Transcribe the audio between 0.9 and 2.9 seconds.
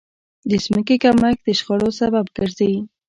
کمښت د شخړو سبب ګرځي.